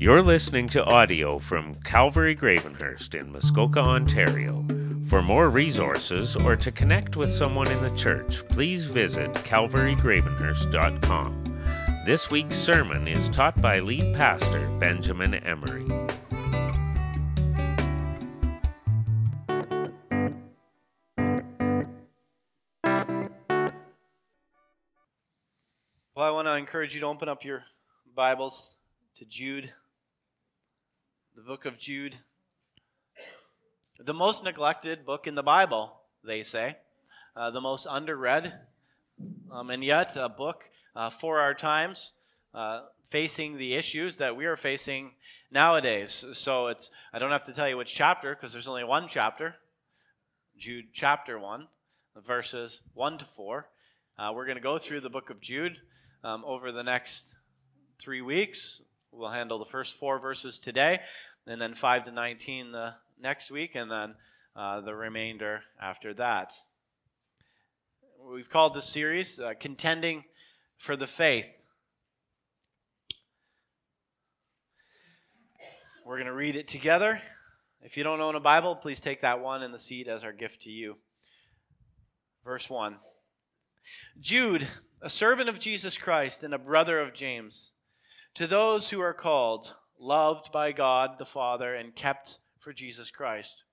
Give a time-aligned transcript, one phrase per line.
[0.00, 4.64] You're listening to audio from Calvary Gravenhurst in Muskoka, Ontario.
[5.08, 11.44] For more resources or to connect with someone in the church, please visit calvarygravenhurst.com.
[12.06, 15.84] This week's sermon is taught by lead pastor Benjamin Emery.
[26.14, 27.64] Well, I want to encourage you to open up your
[28.16, 28.70] Bibles
[29.16, 29.70] to Jude,
[31.36, 32.16] the book of Jude.
[33.98, 36.76] The most neglected book in the Bible, they say,
[37.36, 38.52] uh, the most underread,
[39.52, 42.12] um, and yet a book uh, for our times,
[42.52, 45.12] uh, facing the issues that we are facing
[45.52, 46.24] nowadays.
[46.32, 49.54] So it's I don't have to tell you which chapter because there's only one chapter,
[50.58, 51.68] Jude chapter one,
[52.16, 53.68] verses one to four.
[54.18, 55.78] Uh, we're going to go through the book of Jude
[56.24, 57.36] um, over the next
[57.98, 58.82] three weeks.
[59.20, 61.00] We'll handle the first four verses today,
[61.46, 64.14] and then 5 to 19 the next week, and then
[64.56, 66.54] uh, the remainder after that.
[68.32, 70.24] We've called this series uh, Contending
[70.78, 71.48] for the Faith.
[76.06, 77.20] We're going to read it together.
[77.82, 80.32] If you don't own a Bible, please take that one in the seat as our
[80.32, 80.96] gift to you.
[82.42, 82.96] Verse 1
[84.18, 84.66] Jude
[85.02, 87.72] a servant of Jesus Christ and a brother of James,
[88.34, 93.64] to those who are called, loved by God the Father, and kept for Jesus Christ.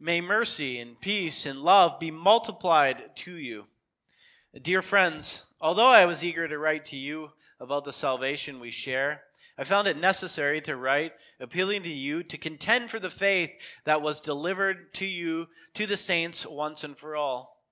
[0.00, 3.66] May mercy and peace and love be multiplied to you.
[4.62, 9.22] Dear friends, although I was eager to write to you about the salvation we share,
[9.58, 13.50] I found it necessary to write, appealing to you to contend for the faith
[13.84, 17.64] that was delivered to you, to the saints once and for all.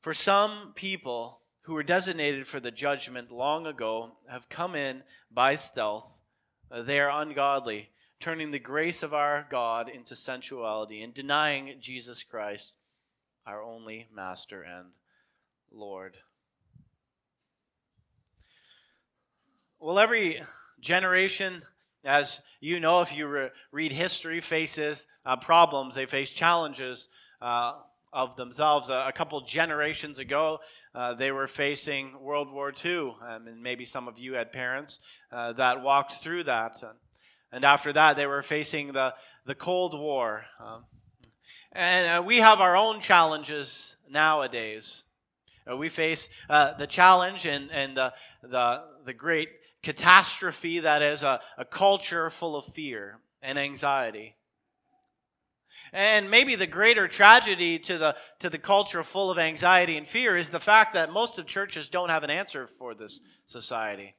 [0.00, 5.54] For some people, who were designated for the judgment long ago have come in by
[5.54, 6.22] stealth.
[6.74, 7.90] They are ungodly,
[8.20, 12.72] turning the grace of our God into sensuality and denying Jesus Christ,
[13.46, 14.86] our only Master and
[15.70, 16.16] Lord.
[19.78, 20.40] Well, every
[20.80, 21.60] generation,
[22.02, 27.08] as you know, if you re- read history, faces uh, problems, they face challenges.
[27.42, 27.74] Uh,
[28.12, 28.88] of themselves.
[28.88, 30.58] A, couple generations ago,
[30.94, 35.00] uh, they were facing World War II, um, and maybe some of you had parents
[35.32, 36.82] uh, that walked through that.
[37.52, 39.14] And after that, they were facing the,
[39.46, 40.44] the Cold War.
[40.60, 40.84] Um,
[41.72, 45.04] and uh, we have our own challenges nowadays.
[45.70, 49.48] Uh, we face uh, the challenge and, and the, the, the great
[49.82, 54.34] catastrophe that is a, a culture full of fear and anxiety.
[55.92, 60.36] And maybe the greater tragedy to the, to the culture full of anxiety and fear
[60.36, 64.14] is the fact that most of churches don't have an answer for this society.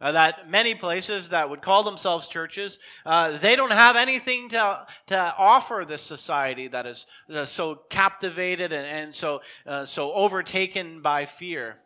[0.00, 4.86] Uh, that many places that would call themselves churches, uh, they don't have anything to,
[5.06, 11.02] to offer this society that is uh, so captivated and, and so, uh, so overtaken
[11.02, 11.76] by fear.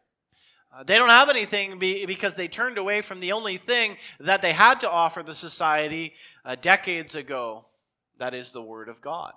[0.73, 4.43] Uh, they don't have anything be, because they turned away from the only thing that
[4.43, 6.15] they had to offer the society
[6.45, 7.65] uh, decades ago.
[8.25, 9.35] That is the Word of God.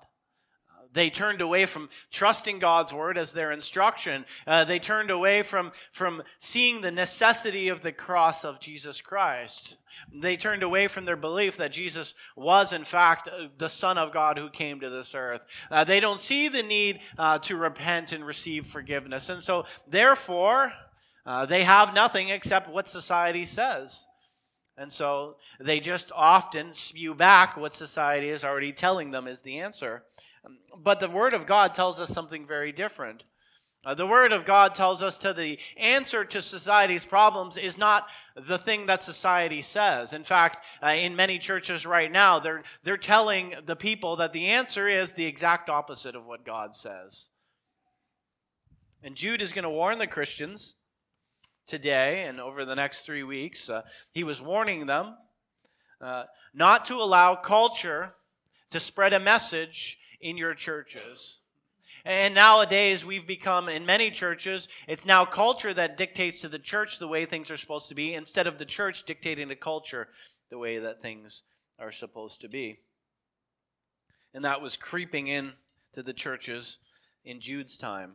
[0.93, 4.23] They turned away from trusting God's word as their instruction.
[4.47, 9.75] Uh, they turned away from, from seeing the necessity of the cross of Jesus Christ.
[10.21, 14.13] They turned away from their belief that Jesus was, in fact, uh, the Son of
[14.13, 15.41] God who came to this earth.
[15.69, 19.27] Uh, they don't see the need uh, to repent and receive forgiveness.
[19.27, 20.71] And so, therefore,
[21.25, 24.05] uh, they have nothing except what society says.
[24.77, 29.59] And so they just often spew back what society is already telling them is the
[29.59, 30.03] answer.
[30.77, 33.23] But the Word of God tells us something very different.
[33.83, 38.07] Uh, the Word of God tells us to the answer to society's problems is not
[38.35, 40.13] the thing that society says.
[40.13, 44.47] In fact, uh, in many churches right now, they're, they're telling the people that the
[44.47, 47.29] answer is the exact opposite of what God says.
[49.01, 50.75] And Jude is going to warn the Christians
[51.67, 53.69] today and over the next three weeks.
[53.69, 55.15] Uh, he was warning them
[56.01, 56.23] uh,
[56.53, 58.13] not to allow culture
[58.71, 61.39] to spread a message in your churches.
[62.05, 66.99] And nowadays, we've become, in many churches, it's now culture that dictates to the church
[66.99, 70.07] the way things are supposed to be instead of the church dictating to culture
[70.49, 71.41] the way that things
[71.79, 72.79] are supposed to be.
[74.33, 75.53] And that was creeping in
[75.93, 76.77] to the churches
[77.25, 78.13] in Jude's time.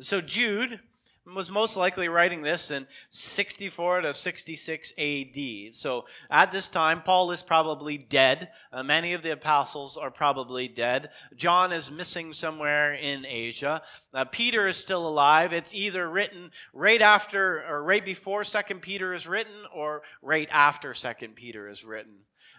[0.00, 0.80] So, Jude
[1.26, 5.76] was most likely writing this in 64 to 66 AD.
[5.76, 8.50] So at this time, Paul is probably dead.
[8.72, 11.10] Uh, many of the apostles are probably dead.
[11.36, 13.82] John is missing somewhere in Asia.
[14.12, 15.52] Uh, Peter is still alive.
[15.52, 20.92] It's either written right after or right before Second Peter is written or right after
[20.92, 22.14] Second Peter is written.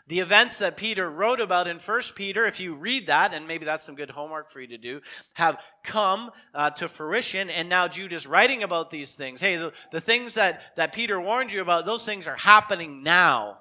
[0.07, 3.63] The events that Peter wrote about in 1 Peter, if you read that, and maybe
[3.63, 4.99] that's some good homework for you to do,
[5.33, 7.49] have come uh, to fruition.
[7.49, 9.39] And now Jude is writing about these things.
[9.39, 13.59] Hey, the, the things that, that Peter warned you about, those things are happening now.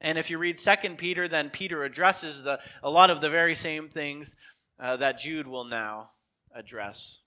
[0.00, 3.56] And if you read 2 Peter, then Peter addresses the, a lot of the very
[3.56, 4.36] same things
[4.78, 6.10] uh, that Jude will now
[6.54, 7.18] address.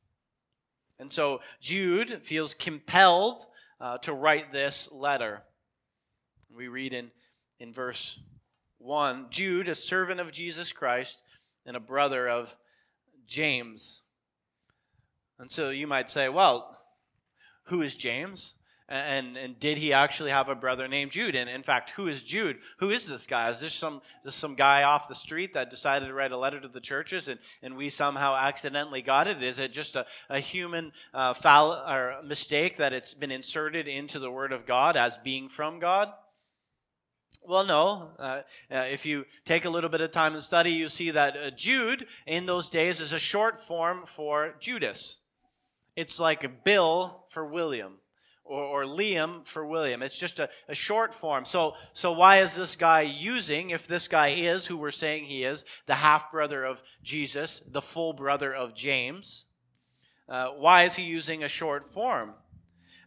[0.97, 3.45] And so Jude feels compelled
[3.81, 5.41] uh, to write this letter.
[6.55, 7.11] We read in
[7.61, 8.19] in verse
[8.79, 11.21] 1 Jude, a servant of Jesus Christ
[11.65, 12.55] and a brother of
[13.27, 14.01] James.
[15.37, 16.77] And so you might say, well,
[17.65, 18.55] who is James?
[18.89, 21.35] And, and did he actually have a brother named Jude?
[21.35, 22.57] And in fact, who is Jude?
[22.79, 23.49] Who is this guy?
[23.49, 26.59] Is this some, this some guy off the street that decided to write a letter
[26.59, 29.41] to the churches and, and we somehow accidentally got it?
[29.41, 34.19] Is it just a, a human uh, foul or mistake that it's been inserted into
[34.19, 36.11] the Word of God as being from God?
[37.47, 38.11] Well, no.
[38.19, 38.41] Uh,
[38.71, 41.49] uh, if you take a little bit of time and study, you see that uh,
[41.51, 45.17] Jude in those days is a short form for Judas.
[45.95, 47.93] It's like Bill for William
[48.45, 50.03] or, or Liam for William.
[50.03, 51.45] It's just a, a short form.
[51.45, 55.43] So, so why is this guy using, if this guy is who we're saying he
[55.43, 59.45] is, the half brother of Jesus, the full brother of James?
[60.29, 62.35] Uh, why is he using a short form?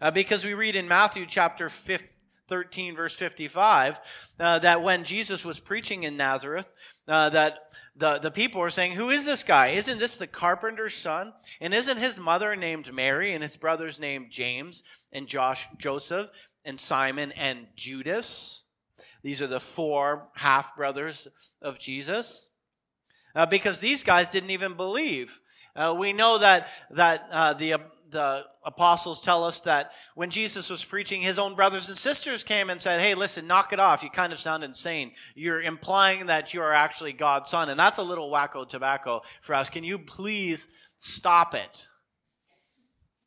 [0.00, 2.13] Uh, because we read in Matthew chapter 15,
[2.48, 4.00] 13, verse 55,
[4.38, 6.68] uh, that when Jesus was preaching in Nazareth,
[7.08, 7.58] uh, that
[7.96, 9.68] the, the people were saying, Who is this guy?
[9.68, 11.32] Isn't this the carpenter's son?
[11.60, 14.82] And isn't his mother named Mary and his brothers named James
[15.12, 16.28] and Josh, Joseph
[16.64, 18.62] and Simon and Judas?
[19.22, 21.28] These are the four half brothers
[21.62, 22.50] of Jesus.
[23.34, 25.40] Uh, because these guys didn't even believe.
[25.74, 27.74] Uh, we know that that uh, the
[28.14, 32.70] the apostles tell us that when Jesus was preaching, his own brothers and sisters came
[32.70, 34.04] and said, Hey, listen, knock it off.
[34.04, 35.12] You kind of sound insane.
[35.34, 37.68] You're implying that you are actually God's son.
[37.68, 39.68] And that's a little wacko tobacco for us.
[39.68, 40.68] Can you please
[40.98, 41.88] stop it?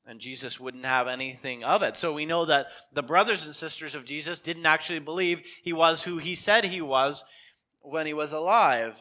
[0.05, 1.97] And Jesus wouldn't have anything of it.
[1.97, 6.01] So we know that the brothers and sisters of Jesus didn't actually believe he was
[6.01, 7.25] who he said he was
[7.81, 8.95] when he was alive.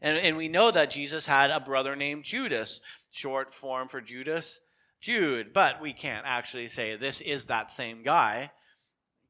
[0.00, 2.78] And, and we know that Jesus had a brother named Judas,
[3.10, 4.60] short form for Judas
[5.04, 8.50] Jude, but we can't actually say this is that same guy.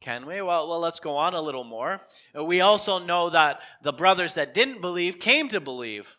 [0.01, 0.41] Can we?
[0.41, 2.01] Well, well, let's go on a little more.
[2.41, 6.17] We also know that the brothers that didn't believe came to believe.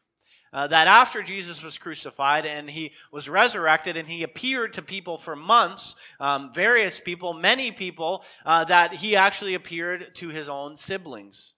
[0.51, 5.17] Uh, that after Jesus was crucified and he was resurrected and he appeared to people
[5.17, 10.75] for months, um, various people, many people, uh, that he actually appeared to his own
[10.75, 11.53] siblings.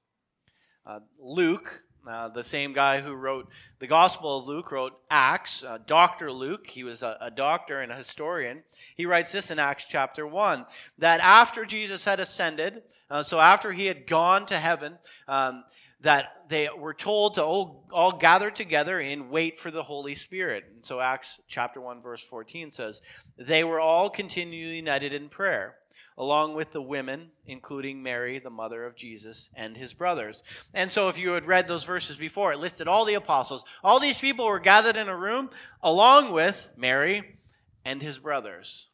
[0.85, 3.47] Uh, Luke uh, the same guy who wrote
[3.79, 6.31] the Gospel of Luke wrote Acts, uh, Dr.
[6.31, 6.67] Luke.
[6.67, 8.63] He was a, a, doctor and a historian.
[8.95, 10.65] He writes this in Acts chapter 1
[10.99, 14.97] that after Jesus had ascended, uh, so after he had gone to heaven,
[15.27, 15.63] um,
[16.01, 20.65] that they were told to all, all gather together and wait for the Holy Spirit.
[20.73, 23.01] And so Acts chapter 1, verse 14 says,
[23.38, 25.75] They were all continually united in prayer
[26.18, 30.42] along with the women, including Mary, the mother of Jesus, and his brothers.
[30.74, 33.64] And so, if you had read those verses before, it listed all the apostles.
[33.84, 35.50] All these people were gathered in a room
[35.84, 37.38] along with Mary
[37.86, 38.88] and his brothers.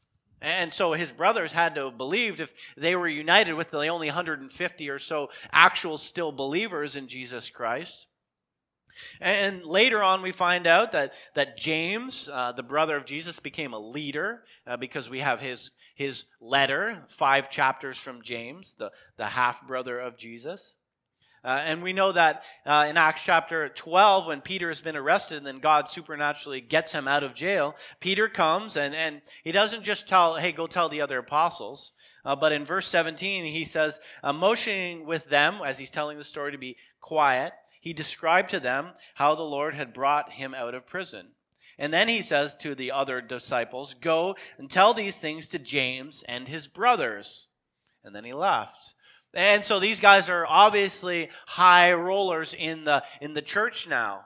[0.44, 4.08] And so his brothers had to have believed if they were united with the only
[4.08, 8.08] 150 or so actual still believers in Jesus Christ.
[9.22, 13.74] And later on, we find out that, that James, uh, the brother of Jesus, became
[13.74, 19.26] a leader uh, because we have his, his letter, five chapters from James, the, the
[19.26, 20.76] half brother of Jesus.
[21.46, 25.38] Uh, and we know that uh, in Acts chapter 12, when Peter has been arrested
[25.38, 29.84] and then God supernaturally gets him out of jail, Peter comes and, and he doesn't
[29.84, 31.92] just tell, hey, go tell the other apostles.
[32.24, 36.54] Uh, but in verse 17, he says, motioning with them, as he's telling the story,
[36.54, 40.88] to be quiet, he described to them how the Lord had brought him out of
[40.88, 41.32] prison.
[41.78, 46.24] And then he says to the other disciples, Go and tell these things to James
[46.28, 47.48] and his brothers.
[48.04, 48.96] And then he left.
[49.34, 54.26] And so these guys are obviously high rollers in the, in the church now.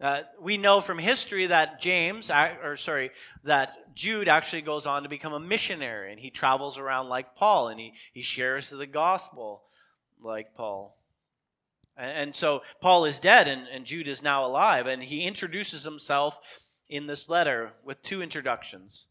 [0.00, 3.10] Uh, we know from history that James, or sorry,
[3.42, 7.66] that Jude actually goes on to become a missionary and he travels around like Paul
[7.66, 9.64] and he, he shares the gospel
[10.22, 10.96] like Paul.
[11.96, 16.38] And so Paul is dead and, and Jude is now alive, and he introduces himself
[16.88, 19.04] in this letter with two introductions.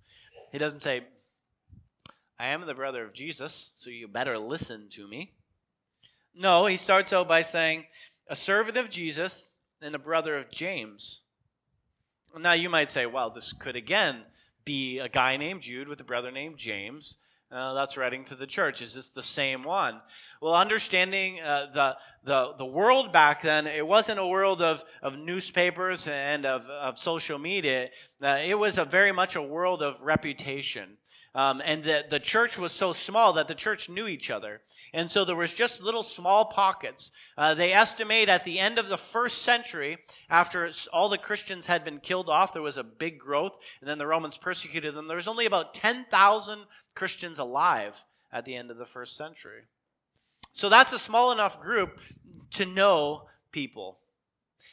[0.52, 1.04] He doesn't say,
[2.40, 5.34] I am the brother of Jesus, so you better listen to me.
[6.36, 7.86] No, he starts out by saying,
[8.28, 11.22] a servant of Jesus and a brother of James.
[12.38, 14.22] Now you might say, well, this could again
[14.66, 17.18] be a guy named Jude with a brother named James.
[17.50, 18.82] Uh, that's writing to the church.
[18.82, 20.01] Is this the same one?
[20.42, 25.18] Well, understanding uh, the, the, the world back then, it wasn't a world of, of
[25.18, 27.88] newspapers and of, of social media.
[28.22, 30.98] Uh, it was a very much a world of reputation.
[31.38, 34.60] Um, and the, the church was so small that the church knew each other.
[34.91, 37.12] And so there was just little small pockets.
[37.38, 40.00] Uh, they estimate at the end of the first century,
[40.32, 44.00] after all the Christians had been killed off, there was a big growth, and then
[44.00, 45.08] the Romans persecuted them.
[45.08, 46.62] There was only about 10,000
[46.96, 48.01] Christians alive
[48.34, 49.62] at the end of the first century.
[50.53, 52.00] So that's a small enough group
[52.53, 54.00] to know people.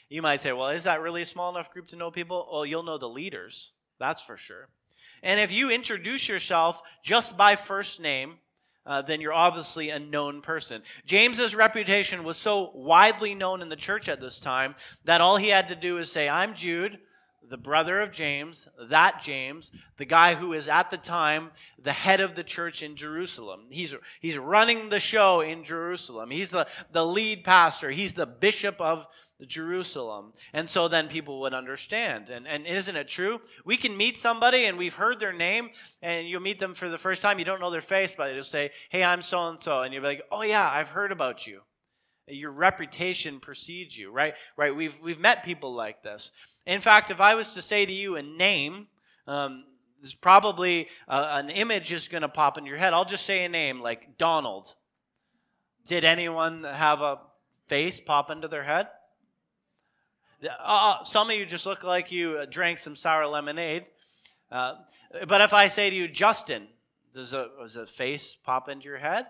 [0.09, 2.49] You might say, well, is that really a small enough group to know people?
[2.51, 4.71] Well, you'll know the leaders, that's for sure.
[5.25, 8.35] And if you introduce yourself just by first name,
[8.87, 10.83] uh, then you're obviously a known person.
[11.07, 14.75] James's reputation was so widely known in the church at this time
[15.07, 16.99] that all he had to do is say, I'm Jude,
[17.49, 21.51] the brother of James, that James, the guy who is at the time
[21.83, 23.63] the head of the church in Jerusalem.
[23.71, 26.31] He's, he's running the show in Jerusalem.
[26.31, 27.91] He's the, the lead pastor.
[27.91, 29.07] He's the bishop of
[29.47, 30.33] Jerusalem.
[30.53, 32.29] And so then people would understand.
[32.29, 33.41] And, and isn't it true?
[33.65, 35.71] We can meet somebody and we've heard their name
[36.03, 37.39] and you'll meet them for the first time.
[37.39, 39.83] You don't know their face, but they'll say, Hey, I'm so and so.
[39.83, 41.61] And you'll be like, Oh, yeah, I've heard about you.
[42.27, 44.35] Your reputation precedes you, right?
[44.57, 44.75] Right.
[44.75, 46.33] We've, we've met people like this.
[46.67, 48.89] In fact, if I was to say to you a name,
[49.27, 49.65] um,
[50.01, 52.93] there's probably uh, an image is going to pop in your head.
[52.93, 54.75] I'll just say a name like Donald.
[55.87, 57.21] Did anyone have a
[57.69, 58.89] face pop into their head?
[60.45, 63.87] Uh, uh some of you just look like you uh, drank some sour lemonade.
[64.51, 64.75] Uh,
[65.27, 66.69] but if I say to you, Justin,
[67.13, 69.27] does a, does a face pop into your head?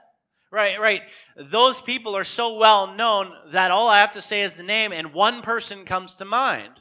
[0.50, 1.02] Right, right.
[1.36, 4.92] Those people are so well known that all I have to say is the name
[4.92, 6.74] and one person comes to mind.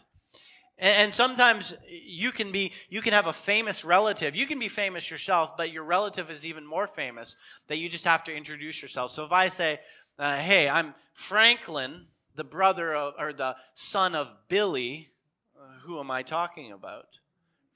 [0.78, 4.36] And, and sometimes you can be, you can have a famous relative.
[4.36, 7.36] You can be famous yourself, but your relative is even more famous
[7.68, 9.12] that you just have to introduce yourself.
[9.12, 9.80] So if I say,
[10.20, 15.10] uh, hey, I'm Franklin, the brother of, or the son of Billy,
[15.58, 17.08] uh, who am I talking about?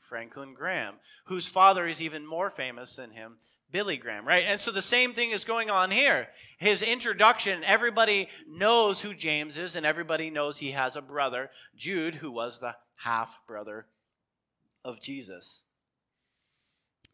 [0.07, 0.95] Franklin Graham,
[1.25, 3.37] whose father is even more famous than him,
[3.71, 4.45] Billy Graham, right?
[4.47, 6.29] And so the same thing is going on here.
[6.57, 12.15] His introduction, everybody knows who James is, and everybody knows he has a brother, Jude,
[12.15, 13.87] who was the half brother
[14.85, 15.61] of Jesus.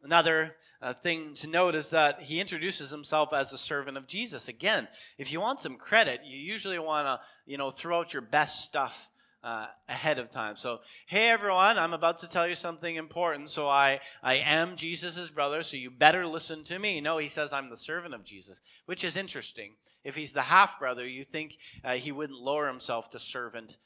[0.03, 4.49] Another uh, thing to note is that he introduces himself as a servant of Jesus.
[4.49, 8.21] Again, if you want some credit, you usually want to, you know, throw out your
[8.21, 9.09] best stuff
[9.43, 10.55] uh, ahead of time.
[10.55, 13.49] So, hey everyone, I'm about to tell you something important.
[13.49, 17.01] So, I, I am Jesus's brother, so you better listen to me.
[17.01, 19.73] No, he says I'm the servant of Jesus, which is interesting.
[20.03, 23.77] If he's the half brother, you think uh, he wouldn't lower himself to servant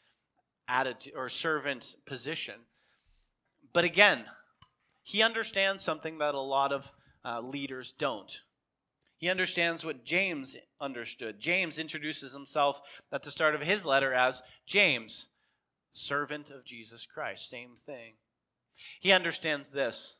[0.68, 2.56] attitude or servant position.
[3.74, 4.26] But again,
[5.08, 6.92] he understands something that a lot of
[7.24, 8.42] uh, leaders don't.
[9.16, 11.40] He understands what James understood.
[11.40, 15.28] James introduces himself at the start of his letter as James,
[15.92, 17.50] servant of Jesus Christ.
[17.50, 18.16] Same thing.
[19.00, 20.18] He understands this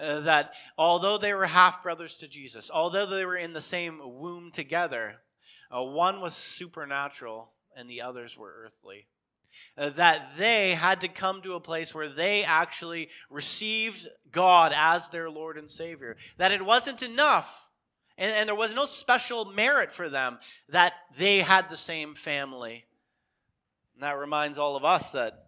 [0.00, 4.00] uh, that although they were half brothers to Jesus, although they were in the same
[4.04, 5.16] womb together,
[5.76, 9.08] uh, one was supernatural and the others were earthly.
[9.76, 15.08] Uh, that they had to come to a place where they actually received God as
[15.10, 16.16] their Lord and Savior.
[16.38, 17.68] That it wasn't enough,
[18.18, 22.86] and, and there was no special merit for them, that they had the same family
[23.96, 25.46] and that reminds all of us that,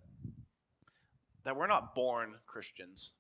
[1.45, 3.13] that we're not born Christians.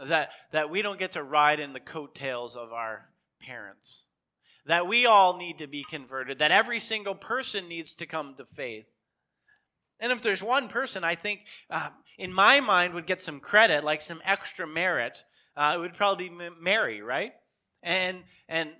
[0.00, 3.08] That, that we don't get to ride in the coattails of our
[3.40, 4.04] parents.
[4.66, 6.38] That we all need to be converted.
[6.38, 8.86] That every single person needs to come to faith.
[10.00, 11.40] And if there's one person I think,
[11.70, 15.24] uh, in my mind, would get some credit, like some extra merit,
[15.56, 17.32] uh, it would probably be Mary, right?
[17.82, 18.70] And and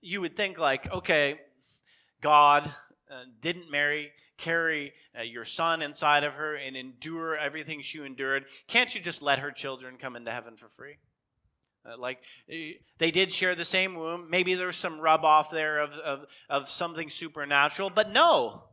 [0.00, 1.40] you would think like, okay,
[2.20, 2.70] God
[3.10, 8.44] uh, didn't Mary carry uh, your son inside of her and endure everything she endured,
[8.66, 10.96] can't you just let her children come into heaven for free?
[11.84, 12.18] Uh, like
[12.50, 14.28] eh, they did share the same womb.
[14.30, 18.64] Maybe there's some rub off there of, of, of something supernatural, but no,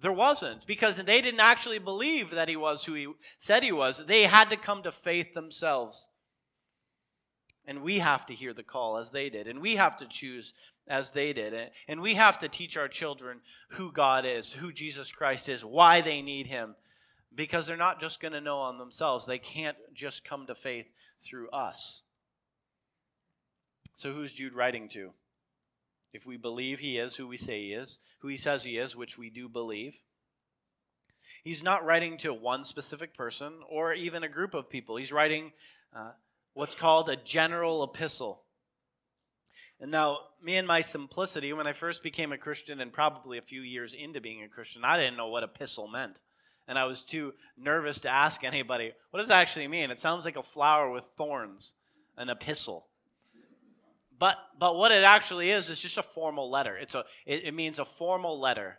[0.00, 4.04] there wasn't because they didn't actually believe that he was who he said he was.
[4.06, 6.08] They had to come to faith themselves.
[7.66, 9.46] And we have to hear the call as they did.
[9.46, 10.54] And we have to choose
[10.88, 11.70] as they did.
[11.86, 13.40] And we have to teach our children
[13.70, 16.74] who God is, who Jesus Christ is, why they need Him.
[17.34, 19.24] because they're not just going to know on themselves.
[19.24, 20.86] They can't just come to faith
[21.22, 22.02] through us.
[23.94, 25.12] So, who's Jude writing to?
[26.12, 28.96] If we believe he is who we say he is, who he says he is,
[28.96, 29.94] which we do believe,
[31.44, 34.96] he's not writing to one specific person or even a group of people.
[34.96, 35.52] He's writing
[35.94, 36.12] uh,
[36.54, 38.42] what's called a general epistle.
[39.80, 43.42] And now, me and my simplicity, when I first became a Christian and probably a
[43.42, 46.20] few years into being a Christian, I didn't know what epistle meant.
[46.68, 49.90] And I was too nervous to ask anybody, what does that actually mean?
[49.90, 51.74] It sounds like a flower with thorns,
[52.16, 52.89] an epistle.
[54.20, 56.76] But, but what it actually is, is just a formal letter.
[56.76, 58.78] It's a, it, it means a formal letter.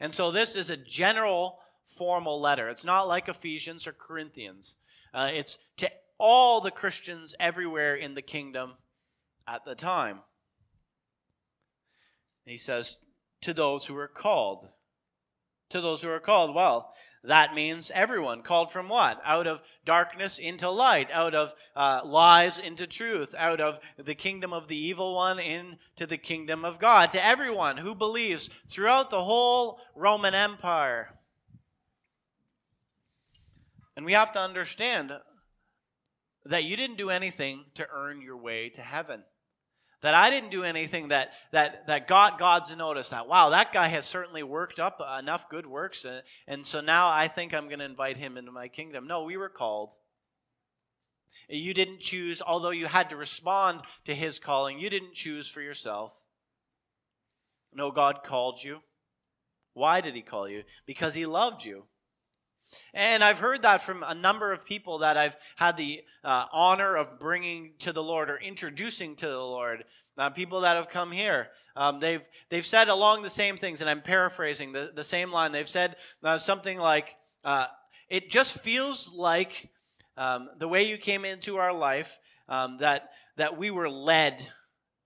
[0.00, 2.68] And so this is a general formal letter.
[2.70, 4.76] It's not like Ephesians or Corinthians.
[5.12, 8.72] Uh, it's to all the Christians everywhere in the kingdom
[9.46, 10.20] at the time.
[12.46, 12.96] He says,
[13.42, 14.68] to those who are called.
[15.70, 16.54] To those who are called.
[16.54, 16.94] Well,
[17.24, 18.42] that means everyone.
[18.42, 19.20] Called from what?
[19.24, 24.52] Out of darkness into light, out of uh, lies into truth, out of the kingdom
[24.52, 27.10] of the evil one into the kingdom of God.
[27.10, 31.10] To everyone who believes throughout the whole Roman Empire.
[33.96, 35.12] And we have to understand
[36.44, 39.24] that you didn't do anything to earn your way to heaven.
[40.00, 43.88] That I didn't do anything that, that, that got God's notice that, wow, that guy
[43.88, 47.80] has certainly worked up enough good works, and, and so now I think I'm going
[47.80, 49.08] to invite him into my kingdom.
[49.08, 49.94] No, we were called.
[51.48, 55.60] You didn't choose, although you had to respond to his calling, you didn't choose for
[55.60, 56.12] yourself.
[57.72, 58.80] No, God called you.
[59.74, 60.62] Why did he call you?
[60.86, 61.84] Because he loved you.
[62.92, 66.96] And I've heard that from a number of people that I've had the uh, honor
[66.96, 69.84] of bringing to the Lord or introducing to the Lord.
[70.16, 73.88] Uh, people that have come here, um, they've they've said along the same things, and
[73.88, 75.52] I'm paraphrasing the, the same line.
[75.52, 75.94] They've said
[76.24, 77.66] uh, something like, uh,
[78.08, 79.70] "It just feels like
[80.16, 84.44] um, the way you came into our life um, that that we were led."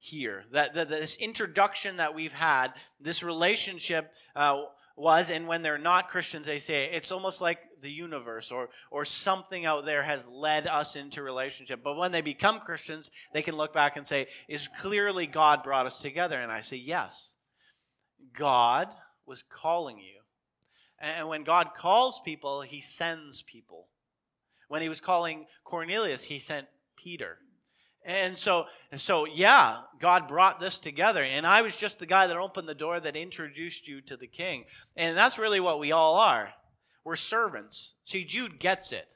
[0.05, 4.63] Here, that, that this introduction that we've had, this relationship uh,
[4.97, 9.05] was, and when they're not Christians, they say it's almost like the universe or, or
[9.05, 11.81] something out there has led us into relationship.
[11.83, 15.87] But when they become Christians, they can look back and say, is clearly God brought
[15.87, 16.41] us together?
[16.41, 17.35] And I say, yes.
[18.37, 18.89] God
[19.27, 20.21] was calling you.
[21.01, 23.89] And when God calls people, he sends people.
[24.69, 27.39] When he was calling Cornelius, he sent Peter.
[28.05, 28.65] And so,
[28.97, 31.23] so yeah, God brought this together.
[31.23, 34.27] And I was just the guy that opened the door that introduced you to the
[34.27, 34.65] king.
[34.97, 36.51] And that's really what we all are.
[37.05, 37.95] We're servants.
[38.05, 39.07] See, Jude gets it.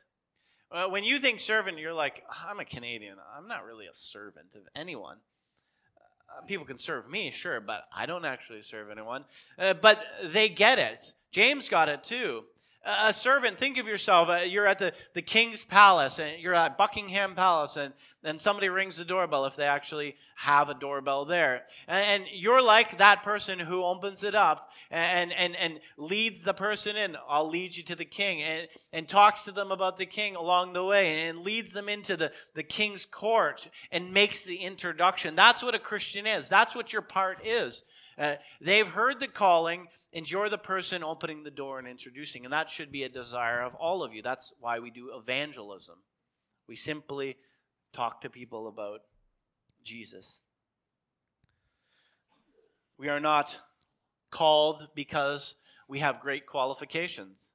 [0.71, 3.17] Uh, when you think servant, you're like, I'm a Canadian.
[3.37, 5.19] I'm not really a servant of anyone.
[6.29, 9.25] Uh, people can serve me, sure, but I don't actually serve anyone.
[9.59, 10.99] Uh, but they get it.
[11.31, 12.45] James got it too
[12.87, 16.79] a servant, think of yourself, uh, you're at the, the king's palace, and you're at
[16.79, 21.63] Buckingham Palace, and, and somebody rings the doorbell if they actually have a doorbell there.
[21.89, 26.55] And, and you're like that person who opens it up and, and, and leads the
[26.55, 27.17] person in.
[27.29, 30.73] I'll lead you to the king, and, and talks to them about the king along
[30.73, 35.35] the way, and leads them into the, the king's court and makes the introduction.
[35.35, 36.49] That's what a Christian is.
[36.49, 37.83] That's what your part is.
[38.19, 42.45] Uh, they've heard the calling, and you're the person opening the door and introducing.
[42.45, 44.23] And that should be a desire of all of you.
[44.23, 45.97] That's why we do evangelism.
[46.67, 47.37] We simply
[47.93, 49.01] talk to people about
[49.85, 50.41] Jesus.
[52.99, 53.61] We are not
[54.31, 55.57] called because
[55.89, 57.53] we have great qualifications.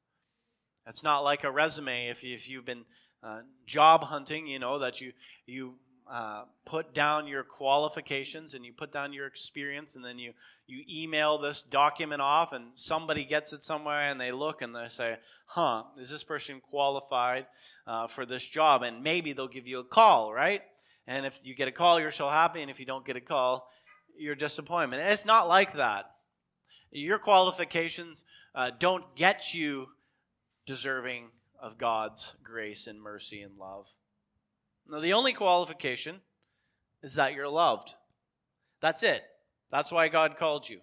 [0.88, 2.86] It's not like a resume if, you, if you've been
[3.24, 5.14] uh, job hunting, you know, that you,
[5.46, 5.76] you
[6.10, 10.34] uh, put down your qualifications and you put down your experience and then you,
[10.68, 14.88] you email this document off and somebody gets it somewhere and they look and they
[14.90, 17.46] say huh is this person qualified
[17.88, 18.84] uh, for this job?
[18.84, 20.62] And maybe they'll give you a call right?
[21.08, 23.22] And if you get a call you're so happy and if you don't get a
[23.22, 23.68] call
[24.18, 25.00] you're disappointed.
[25.00, 26.12] It's not like that.
[26.92, 29.88] Your qualifications uh, don't get you
[30.66, 31.30] deserving
[31.62, 33.86] of god's grace and mercy and love
[34.88, 36.22] now, the only qualification
[37.02, 37.94] is that you're loved.
[38.82, 39.24] That's it.
[39.72, 40.82] That's why God called you.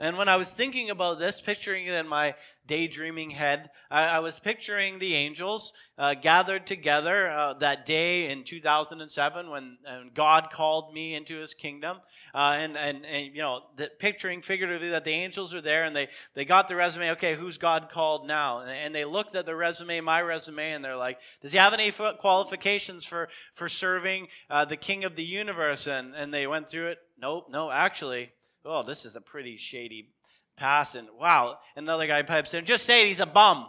[0.00, 2.34] And when I was thinking about this, picturing it in my
[2.66, 8.44] daydreaming head, I, I was picturing the angels uh, gathered together uh, that day in
[8.44, 9.76] 2007 when
[10.14, 11.98] God called me into his kingdom.
[12.34, 15.94] Uh, and, and, and, you know, the, picturing figuratively that the angels are there and
[15.94, 18.60] they, they got the resume, okay, who's God called now?
[18.60, 21.74] And, and they looked at the resume, my resume, and they're like, does he have
[21.74, 25.86] any qualifications for, for serving uh, the king of the universe?
[25.86, 26.98] And, and they went through it.
[27.20, 28.32] Nope, no, actually,
[28.64, 30.10] oh, this is a pretty shady
[30.56, 30.94] pass.
[30.94, 33.66] And wow, another guy pipes in, just say he's a bum.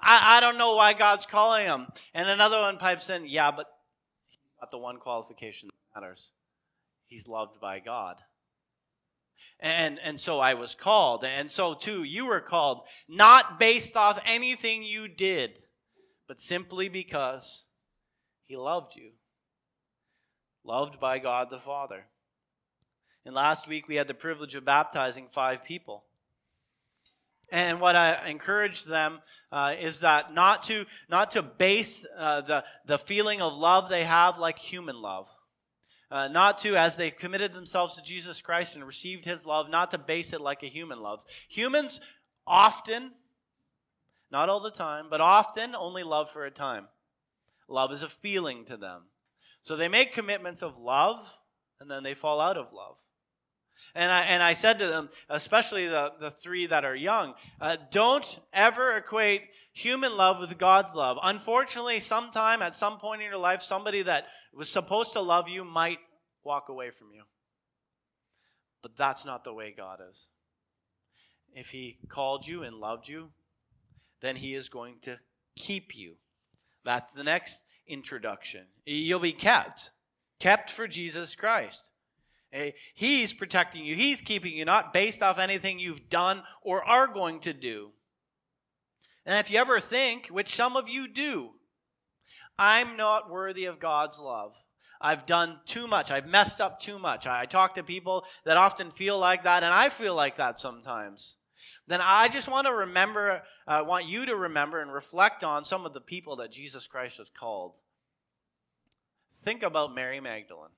[0.00, 1.86] I, I don't know why God's calling him.
[2.14, 3.66] And another one pipes in, yeah, but
[4.60, 6.30] not the one qualification that matters.
[7.06, 8.16] He's loved by God.
[9.60, 11.24] And, and so I was called.
[11.24, 15.58] And so too, you were called, not based off anything you did,
[16.26, 17.64] but simply because
[18.44, 19.10] he loved you.
[20.64, 22.04] Loved by God the Father.
[23.28, 26.02] And last week we had the privilege of baptizing five people.
[27.52, 29.18] And what I encourage them
[29.52, 34.04] uh, is that not to not to base uh, the the feeling of love they
[34.04, 35.28] have like human love,
[36.10, 39.90] uh, not to as they committed themselves to Jesus Christ and received His love, not
[39.90, 41.26] to base it like a human loves.
[41.50, 42.00] Humans
[42.46, 43.12] often,
[44.30, 46.86] not all the time, but often only love for a time.
[47.68, 49.02] Love is a feeling to them,
[49.60, 51.22] so they make commitments of love
[51.78, 52.96] and then they fall out of love.
[53.94, 57.76] And I, and I said to them, especially the, the three that are young, uh,
[57.90, 61.18] don't ever equate human love with God's love.
[61.22, 65.64] Unfortunately, sometime at some point in your life, somebody that was supposed to love you
[65.64, 65.98] might
[66.44, 67.22] walk away from you.
[68.82, 70.26] But that's not the way God is.
[71.54, 73.30] If He called you and loved you,
[74.20, 75.18] then He is going to
[75.56, 76.14] keep you.
[76.84, 78.66] That's the next introduction.
[78.84, 79.90] You'll be kept,
[80.38, 81.90] kept for Jesus Christ.
[82.94, 83.94] He's protecting you.
[83.94, 87.90] He's keeping you, not based off anything you've done or are going to do.
[89.26, 91.50] And if you ever think, which some of you do,
[92.58, 94.54] I'm not worthy of God's love.
[95.00, 96.10] I've done too much.
[96.10, 97.26] I've messed up too much.
[97.26, 101.36] I talk to people that often feel like that, and I feel like that sometimes.
[101.86, 105.64] Then I just want to remember, I uh, want you to remember and reflect on
[105.64, 107.74] some of the people that Jesus Christ has called.
[109.44, 110.70] Think about Mary Magdalene.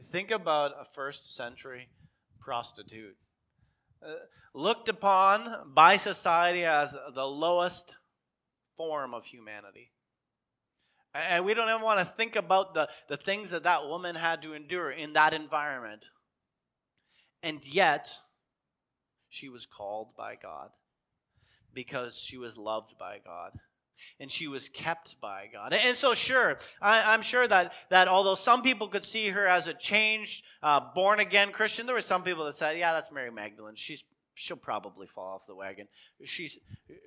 [0.00, 1.88] Think about a first century
[2.40, 3.16] prostitute.
[4.04, 4.14] Uh,
[4.54, 7.94] looked upon by society as the lowest
[8.76, 9.92] form of humanity.
[11.14, 14.42] And we don't even want to think about the, the things that that woman had
[14.42, 16.06] to endure in that environment.
[17.42, 18.10] And yet,
[19.28, 20.70] she was called by God
[21.74, 23.52] because she was loved by God
[24.18, 25.72] and she was kept by God.
[25.72, 29.66] And so, sure, I, am sure that, that although some people could see her as
[29.66, 33.30] a changed, uh, born again Christian, there were some people that said, yeah, that's Mary
[33.30, 33.74] Magdalene.
[33.76, 35.88] She's, she'll probably fall off the wagon.
[36.24, 36.58] She's,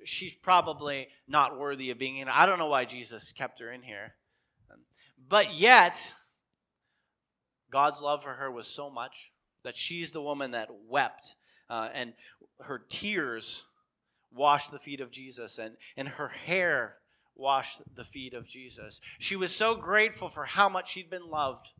[0.04, 2.28] she's probably not worthy of being in.
[2.28, 4.14] I don't know why Jesus kept her in here.
[5.28, 6.14] But yet,
[7.70, 9.32] God's love for her was so much
[9.64, 11.34] that she's the woman that wept,
[11.68, 12.12] uh, and
[12.60, 13.64] her tears
[14.32, 16.96] washed the feet of Jesus, and, and her hair
[17.34, 19.00] washed the feet of Jesus.
[19.18, 21.70] She was so grateful for how much she'd been loved,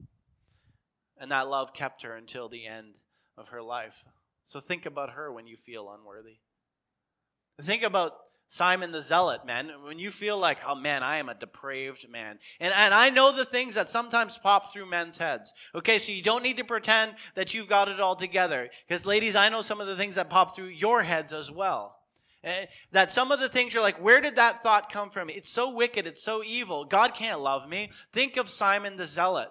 [1.18, 2.94] and that love kept her until the end
[3.36, 4.04] of her life.
[4.44, 6.36] So think about her when you feel unworthy.
[7.60, 8.12] Think about
[8.48, 9.70] Simon the Zealot, man.
[9.84, 12.38] When you feel like, oh man, I am a depraved man.
[12.60, 15.52] And, and I know the things that sometimes pop through men's heads.
[15.74, 18.68] Okay, so you don't need to pretend that you've got it all together.
[18.86, 21.95] Because, ladies, I know some of the things that pop through your heads as well.
[22.46, 25.28] Eh, that some of the things you're like, where did that thought come from?
[25.28, 26.84] It's so wicked, it's so evil.
[26.84, 27.90] God can't love me.
[28.12, 29.48] Think of Simon the Zealot.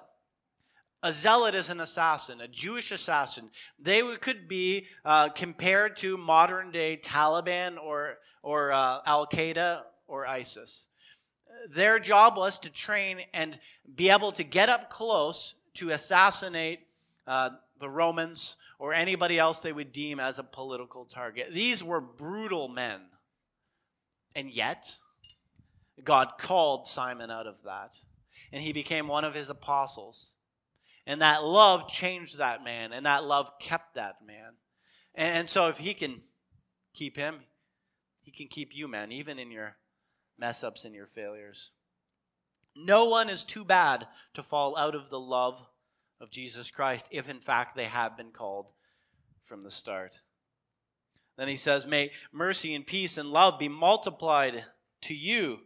[1.04, 3.50] A zealot is an assassin, a Jewish assassin.
[3.78, 10.26] They could be uh, compared to modern day Taliban or, or uh, Al Qaeda or
[10.26, 10.88] ISIS.
[11.76, 13.60] Their job was to train and
[13.94, 16.80] be able to get up close to assassinate
[17.28, 17.50] uh,
[17.86, 21.54] the Romans or anybody else they would deem as a political target.
[21.54, 23.00] These were brutal men.
[24.36, 24.98] And yet,
[26.04, 27.98] God called Simon out of that,
[28.52, 30.34] and he became one of his apostles.
[31.06, 34.54] And that love changed that man, and that love kept that man.
[35.14, 36.22] And so, if he can
[36.96, 37.42] keep him,
[38.24, 39.76] he can keep you, man, even in your
[40.40, 41.70] mess ups and your failures.
[42.76, 45.64] No one is too bad to fall out of the love
[46.20, 48.68] of Jesus Christ, if in fact they have been called
[49.46, 50.20] from the start.
[51.38, 54.64] Then he says, May mercy and peace and love be multiplied
[55.02, 55.60] to you.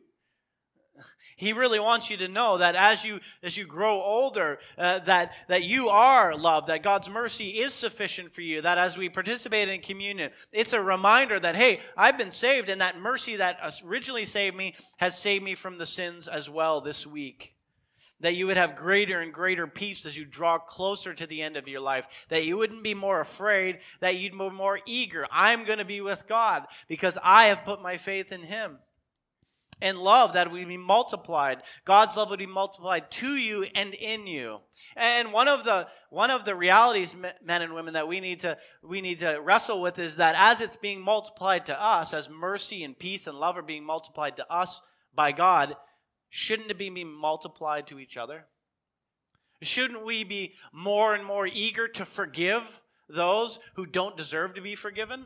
[1.38, 5.32] He really wants you to know that as you as you grow older, uh, that
[5.48, 8.62] that you are loved, that God's mercy is sufficient for you.
[8.62, 12.82] That as we participate in communion, it's a reminder that hey, I've been saved, and
[12.82, 17.08] that mercy that originally saved me has saved me from the sins as well this
[17.08, 17.56] week
[18.22, 21.56] that you would have greater and greater peace as you draw closer to the end
[21.58, 25.26] of your life, that you wouldn't be more afraid, that you'd be more eager.
[25.32, 28.80] I'm going to be with God because I have put my faith in Him.
[29.82, 31.64] and love that would be multiplied.
[31.86, 34.60] God's love would be multiplied to you and in you.
[34.96, 38.58] And one of the one of the realities, men and women, that we need to
[38.84, 42.84] we need to wrestle with is that as it's being multiplied to us, as mercy
[42.84, 44.82] and peace and love are being multiplied to us
[45.16, 45.76] by God,
[46.30, 48.46] shouldn't it be multiplied to each other?
[49.62, 54.76] Shouldn't we be more and more eager to forgive those who don't deserve to be
[54.76, 55.26] forgiven?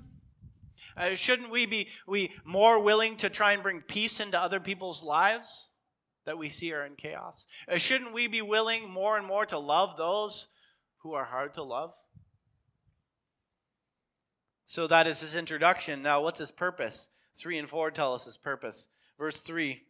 [0.95, 5.03] Uh, shouldn't we be we more willing to try and bring peace into other people's
[5.03, 5.69] lives
[6.25, 7.45] that we see are in chaos?
[7.67, 10.47] Uh, shouldn't we be willing more and more to love those
[10.99, 11.93] who are hard to love?
[14.65, 16.01] So that is his introduction.
[16.01, 17.09] Now, what's his purpose?
[17.39, 18.87] 3 and 4 tell us his purpose.
[19.19, 19.81] Verse 3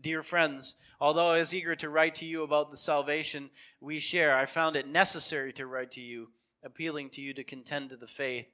[0.00, 4.36] Dear friends, although I was eager to write to you about the salvation we share,
[4.36, 6.28] I found it necessary to write to you,
[6.62, 8.46] appealing to you to contend to the faith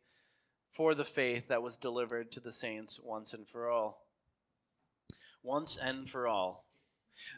[0.71, 4.07] for the faith that was delivered to the saints once and for all.
[5.43, 6.65] Once and for all.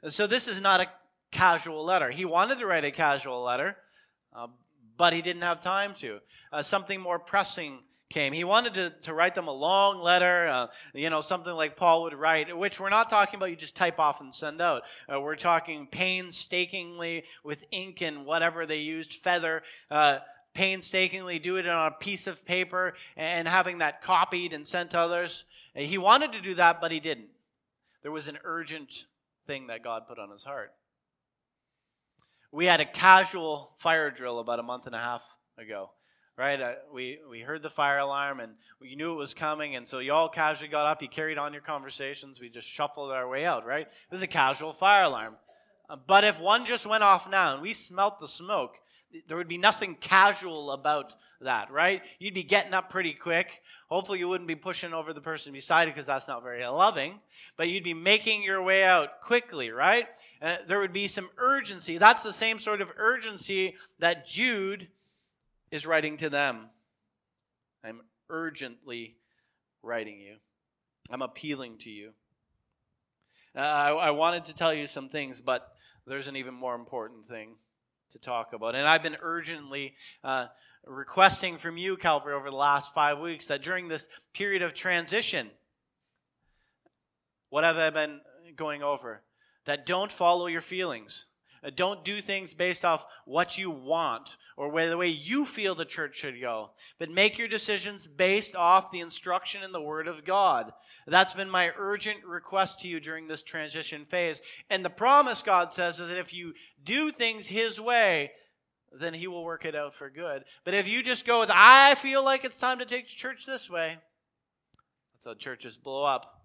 [0.09, 0.87] So this is not a
[1.31, 2.11] casual letter.
[2.11, 3.77] He wanted to write a casual letter,
[4.37, 4.49] uh,
[4.97, 6.21] but he didn't have time to.
[6.53, 7.81] Uh, something more pressing
[8.15, 8.33] came.
[8.33, 12.05] He wanted to, to write them a long letter, uh, you know, something like Paul
[12.05, 14.85] would write, which we're not talking about you just type off and send out.
[15.13, 20.19] Uh, we're talking painstakingly with ink and whatever they used, feather, uh,
[20.55, 24.99] painstakingly do it on a piece of paper and having that copied and sent to
[25.01, 25.45] others.
[25.75, 27.31] He wanted to do that, but he didn't.
[28.03, 29.07] There was an urgent
[29.49, 30.73] thing that God put on his heart.
[32.53, 35.25] We had a casual fire drill about a month and a half
[35.59, 35.91] ago,
[36.37, 36.61] right?
[36.61, 39.99] Uh, we, we heard the fire alarm and we knew it was coming, and so
[39.99, 43.45] you all casually got up, you carried on your conversations, we just shuffled our way
[43.45, 43.87] out, right?
[43.87, 45.37] It was a casual fire alarm.
[45.89, 48.81] Uh, but if one just went off now and we smelt the smoke,
[49.29, 52.03] there would be nothing casual about that, right?
[52.19, 53.63] You'd be getting up pretty quick.
[53.89, 57.21] Hopefully, you wouldn't be pushing over the person beside you because that's not very loving,
[57.57, 60.09] but you'd be making your way out quickly, right?
[60.43, 61.99] Uh, there would be some urgency.
[61.99, 64.89] That's the same sort of urgency that Jude
[65.75, 66.69] is writing to them.
[67.83, 69.17] I'm urgently
[69.83, 70.37] writing you,
[71.11, 72.11] I'm appealing to you.
[73.57, 75.73] Uh, I, I wanted to tell you some things, but
[76.07, 77.57] there's an even more important thing
[78.13, 78.77] to talk about.
[78.77, 80.47] And I've been urgently uh,
[80.87, 85.51] requesting from you, Calvary, over the last five weeks that during this period of transition,
[87.51, 88.21] what have I been
[88.55, 89.23] going over?
[89.67, 91.27] That don't follow your feelings.
[91.65, 95.85] Uh, don't do things based off what you want or the way you feel the
[95.85, 100.25] church should go, but make your decisions based off the instruction in the Word of
[100.25, 100.73] God.
[101.07, 104.41] That's been my urgent request to you during this transition phase.
[104.71, 108.33] And the promise, God says, is that if you do things His way,
[108.93, 110.45] then He will work it out for good.
[110.65, 113.69] But if you just go with, I feel like it's time to take church this
[113.69, 113.97] way,
[115.15, 116.43] that's how churches blow up.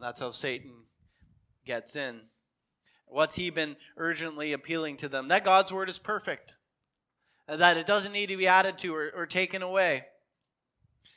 [0.00, 0.72] That's how Satan
[1.66, 2.22] gets in.
[3.10, 5.28] What's he been urgently appealing to them?
[5.28, 6.56] That God's word is perfect,
[7.48, 10.04] uh, that it doesn't need to be added to or, or taken away.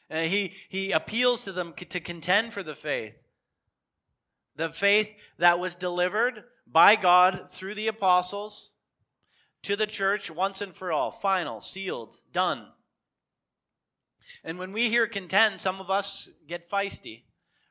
[0.10, 3.16] And he, he appeals to them to contend for the faith.
[4.56, 8.72] The faith that was delivered by God through the apostles
[9.64, 12.68] to the church once and for all, final, sealed, done.
[14.44, 17.24] And when we hear contend, some of us get feisty.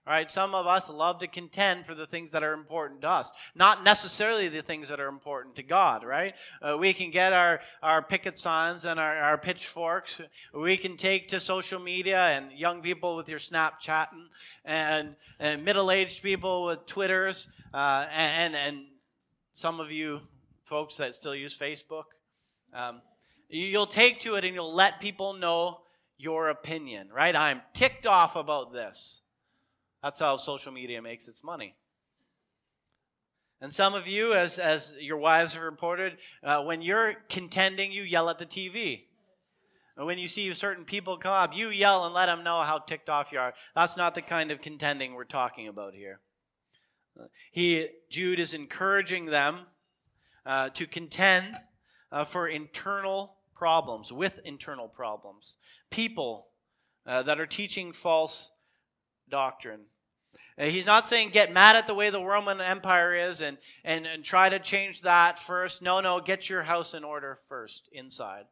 [0.05, 3.33] Right, some of us love to contend for the things that are important to us,
[3.55, 6.35] not necessarily the things that are important to God, right?
[6.61, 10.21] Uh, we can get our, our picket signs and our, our pitchforks.
[10.53, 14.27] We can take to social media and young people with your Snapchatting
[14.65, 18.87] and, and middle aged people with Twitters uh, and, and
[19.53, 20.21] some of you
[20.65, 22.07] folks that still use Facebook.
[22.75, 23.03] Um,
[23.49, 25.83] you'll take to it and you'll let people know
[26.19, 27.37] your opinion, right?
[27.37, 29.22] I'm ticked off about this.
[30.03, 31.77] That's how social media makes its money.
[33.61, 38.03] And some of you, as, as your wives have reported, uh, when you're contending, you
[38.03, 39.05] yell at the TV.
[39.97, 42.79] And when you see certain people come up, you yell and let them know how
[42.79, 43.55] ticked off you are.
[43.77, 46.21] That's not the kind of contending we're talking about here.
[47.53, 49.59] He, Jude is encouraging them
[50.45, 51.55] uh, to contend
[52.11, 55.55] uh, for internal problems, with internal problems.
[55.91, 56.49] People
[57.07, 58.51] uh, that are teaching false
[59.29, 59.83] doctrine.
[60.59, 64.07] Uh, he's not saying get mad at the way the Roman Empire is and, and,
[64.07, 65.83] and try to change that first.
[65.83, 68.45] No, no, get your house in order first inside.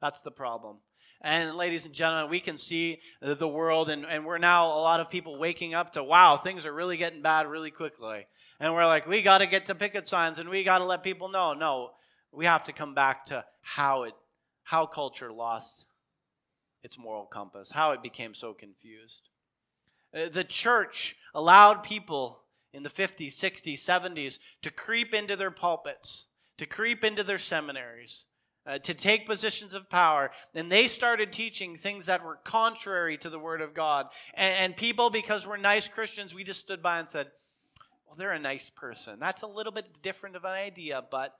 [0.00, 0.78] That's the problem.
[1.22, 5.00] And ladies and gentlemen, we can see the world, and, and we're now a lot
[5.00, 8.26] of people waking up to, wow, things are really getting bad really quickly.
[8.58, 11.02] And we're like, we got to get the picket signs and we got to let
[11.02, 11.54] people know.
[11.54, 11.90] No,
[12.30, 14.12] we have to come back to how it,
[14.64, 15.86] how culture lost
[16.82, 19.29] its moral compass, how it became so confused.
[20.14, 22.40] Uh, the church allowed people
[22.72, 26.26] in the 50s, 60s, 70s to creep into their pulpits,
[26.58, 28.26] to creep into their seminaries,
[28.66, 30.30] uh, to take positions of power.
[30.54, 34.06] And they started teaching things that were contrary to the Word of God.
[34.34, 37.28] And, and people, because we're nice Christians, we just stood by and said,
[38.06, 39.18] well, they're a nice person.
[39.20, 41.32] That's a little bit different of an idea, but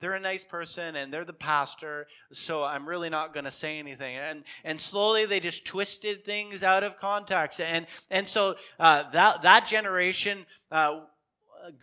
[0.00, 3.78] they're a nice person and they're the pastor, so I'm really not going to say
[3.78, 4.16] anything.
[4.16, 7.60] And and slowly they just twisted things out of context.
[7.60, 10.46] And and so uh, that that generation.
[10.70, 11.00] Uh,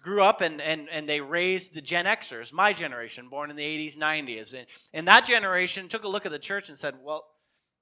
[0.04, 3.63] grew up and, and, and they raised the Gen Xers, my generation, born in the
[3.63, 4.54] 80s, 90s.
[4.54, 7.26] And, and that generation took a look at the church and said, well,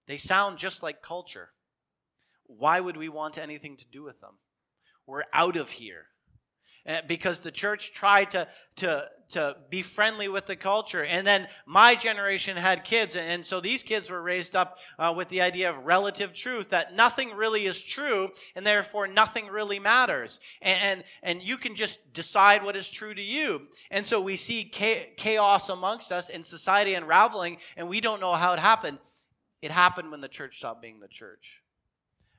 [0.07, 1.49] they sound just like culture.
[2.45, 4.33] Why would we want anything to do with them?
[5.05, 6.05] We're out of here.
[7.07, 11.03] Because the church tried to, to, to be friendly with the culture.
[11.03, 15.29] And then my generation had kids, and so these kids were raised up uh, with
[15.29, 20.39] the idea of relative truth that nothing really is true, and therefore nothing really matters.
[20.61, 23.67] And, and, and you can just decide what is true to you.
[23.91, 28.53] And so we see chaos amongst us and society unraveling, and we don't know how
[28.53, 28.97] it happened.
[29.61, 31.61] It happened when the church stopped being the church.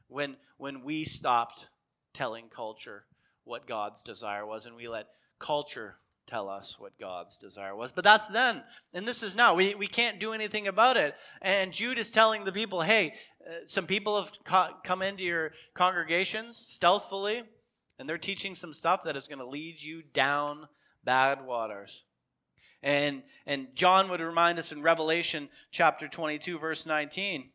[0.09, 1.69] When, when we stopped
[2.15, 3.05] telling culture
[3.45, 5.07] what God's desire was, and we let
[5.39, 5.97] culture
[6.31, 7.91] tell us what God's desire was.
[7.91, 8.63] But that's then,
[8.95, 9.55] and this is now.
[9.55, 11.15] We, we can't do anything about it.
[11.43, 13.15] And Jude is telling the people, hey,
[13.45, 17.43] uh, some people have co- come into your congregations stealthily,
[17.99, 20.69] and they're teaching some stuff that is going to lead you down
[21.05, 22.05] bad waters.
[22.83, 27.51] And, and John would remind us in Revelation chapter 22, verse 19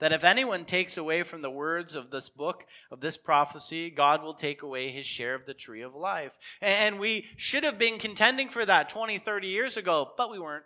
[0.00, 4.22] that if anyone takes away from the words of this book, of this prophecy, God
[4.22, 6.32] will take away his share of the tree of life.
[6.60, 10.64] And we should have been contending for that 20, 30 years ago, but we weren't.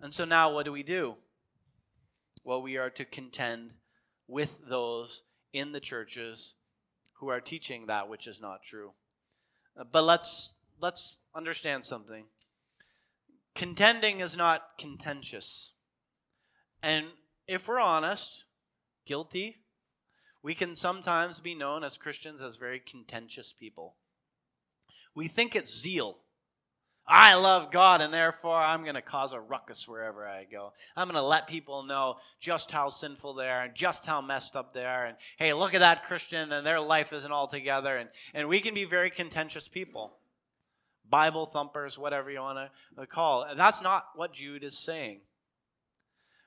[0.00, 1.14] And so now what do we do?
[2.44, 3.70] Well, we are to contend
[4.28, 5.22] with those
[5.52, 6.54] in the churches
[7.14, 8.92] who are teaching that which is not true.
[9.90, 12.24] But let's let's understand something.
[13.54, 15.72] Contending is not contentious.
[16.82, 17.06] And
[17.48, 18.44] if we're honest,
[19.06, 19.56] guilty,
[20.42, 23.94] we can sometimes be known as Christians as very contentious people.
[25.14, 26.18] We think it's zeal.
[27.08, 30.72] I love God, and therefore I'm going to cause a ruckus wherever I go.
[30.96, 34.56] I'm going to let people know just how sinful they are and just how messed
[34.56, 35.06] up they are.
[35.06, 37.96] And hey, look at that Christian, and their life isn't all together.
[37.96, 40.16] And, and we can be very contentious people.
[41.08, 43.46] Bible thumpers, whatever you want to call.
[43.56, 45.20] That's not what Jude is saying.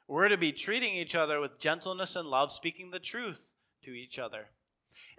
[0.10, 4.18] We're to be treating each other with gentleness and love, speaking the truth to each
[4.18, 4.48] other.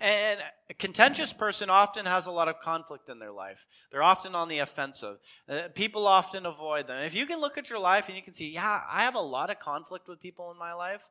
[0.00, 3.64] And a contentious person often has a lot of conflict in their life.
[3.92, 5.18] They're often on the offensive.
[5.48, 7.05] Uh, people often avoid them.
[7.05, 9.20] If you can look at your life and you can see, yeah, I have a
[9.20, 11.09] lot of conflict with people in my life,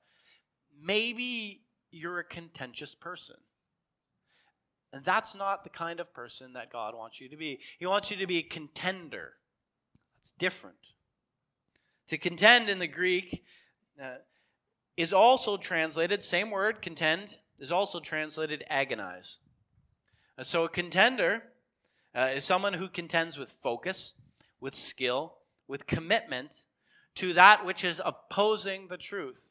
[0.84, 3.38] maybe you're a contentious person.
[4.92, 7.60] And that's not the kind of person that God wants you to be.
[7.78, 9.36] He wants you to be a contender.
[10.18, 10.76] That's different.
[12.10, 13.46] To contend in the Greek
[14.02, 14.16] uh,
[14.98, 19.40] is also translated, same word, contend, is also translated agonize.
[20.38, 21.44] Uh, so a contender
[22.16, 24.14] uh, is someone who contends with focus,
[24.60, 25.36] with skill,
[25.68, 26.64] with commitment
[27.16, 29.50] to that which is opposing the truth.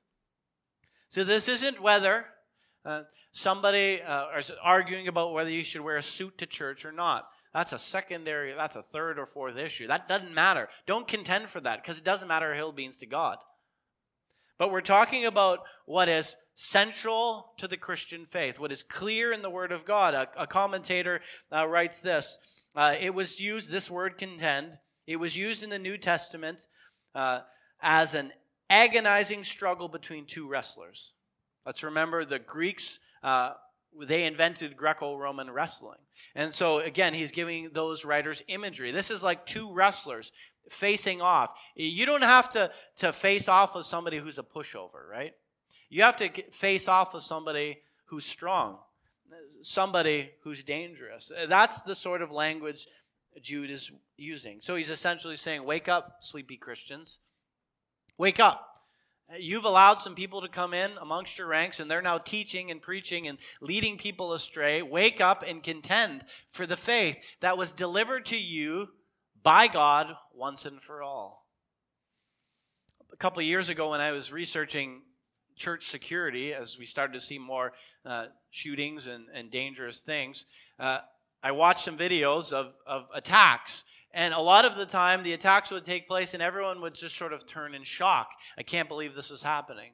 [1.08, 2.26] So this isn't whether
[2.84, 6.92] uh, somebody uh, is arguing about whether you should wear a suit to church or
[6.92, 7.28] not.
[7.54, 9.86] That's a secondary, that's a third or fourth issue.
[9.86, 10.68] That doesn't matter.
[10.86, 13.38] Don't contend for that because it doesn't matter hill beans to God.
[14.58, 19.42] But we're talking about what is central to the Christian faith, what is clear in
[19.42, 20.14] the Word of God.
[20.14, 21.20] A, a commentator
[21.52, 22.38] uh, writes this
[22.74, 26.66] uh, It was used, this word contend, it was used in the New Testament
[27.14, 27.40] uh,
[27.80, 28.32] as an
[28.68, 31.12] agonizing struggle between two wrestlers.
[31.64, 33.52] Let's remember the Greeks, uh,
[34.06, 35.98] they invented Greco Roman wrestling.
[36.34, 38.90] And so, again, he's giving those writers imagery.
[38.90, 40.32] This is like two wrestlers
[40.70, 41.52] facing off.
[41.74, 45.34] You don't have to, to face off with somebody who's a pushover, right?
[45.88, 48.78] You have to face off with somebody who's strong,
[49.62, 51.30] somebody who's dangerous.
[51.30, 52.86] Uh, that's the sort of language
[53.42, 54.58] Jude is using.
[54.60, 57.18] So he's essentially saying, Wake up, sleepy Christians.
[58.16, 58.64] Wake up.
[59.38, 62.80] You've allowed some people to come in amongst your ranks, and they're now teaching and
[62.80, 64.80] preaching and leading people astray.
[64.80, 68.88] Wake up and contend for the faith that was delivered to you
[69.48, 71.46] by God once and for all.
[73.10, 75.00] A couple years ago, when I was researching
[75.56, 77.72] church security, as we started to see more
[78.04, 80.44] uh, shootings and, and, dangerous things,
[80.78, 80.98] uh,
[81.42, 83.84] I watched some videos of, of attacks.
[84.12, 87.16] And a lot of the time, the attacks would take place, and everyone would just
[87.16, 88.28] sort of turn in shock.
[88.58, 89.92] I can't believe this is happening.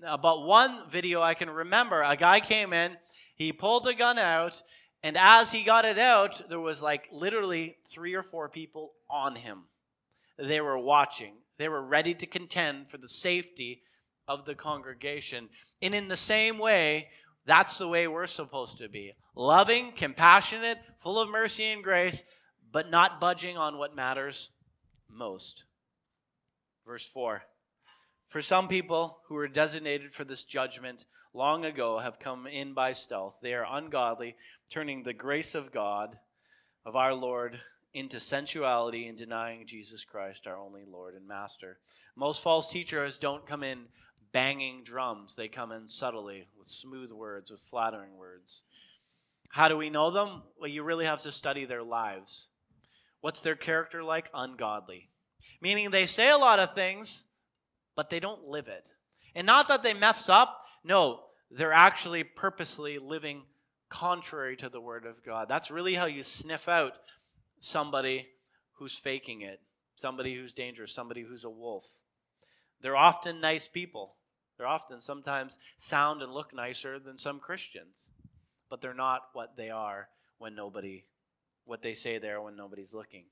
[0.00, 2.92] But one video I can remember, a guy came in,
[3.34, 4.62] he pulled a gun out,
[5.06, 9.36] And as he got it out, there was like literally three or four people on
[9.36, 9.66] him.
[10.36, 13.82] They were watching, they were ready to contend for the safety
[14.26, 15.48] of the congregation.
[15.80, 17.06] And in the same way,
[17.44, 22.24] that's the way we're supposed to be loving, compassionate, full of mercy and grace,
[22.72, 24.50] but not budging on what matters
[25.08, 25.62] most.
[26.84, 27.42] Verse 4
[28.26, 31.04] For some people who were designated for this judgment
[31.36, 33.38] long ago have come in by stealth.
[33.42, 34.36] They are ungodly,
[34.70, 36.16] turning the grace of God,
[36.84, 37.60] of our Lord,
[37.92, 41.78] into sensuality and denying Jesus Christ, our only Lord and Master.
[42.16, 43.84] Most false teachers don't come in
[44.32, 48.62] banging drums, they come in subtly with smooth words, with flattering words.
[49.48, 50.42] How do we know them?
[50.58, 52.48] Well, you really have to study their lives.
[53.20, 54.28] What's their character like?
[54.34, 55.08] Ungodly.
[55.62, 57.24] Meaning they say a lot of things,
[57.94, 58.86] but they don't live it.
[59.34, 61.20] And not that they mess up, no,
[61.50, 63.42] they're actually purposely living
[63.88, 65.48] contrary to the Word of God.
[65.48, 66.94] That's really how you sniff out
[67.60, 68.28] somebody
[68.74, 69.60] who's faking it,
[69.94, 71.86] somebody who's dangerous, somebody who's a wolf.
[72.82, 74.14] They're often nice people.
[74.56, 78.08] They're often sometimes sound and look nicer than some Christians,
[78.70, 81.04] but they're not what they are when nobody,
[81.64, 83.24] what they say they are when nobody's looking.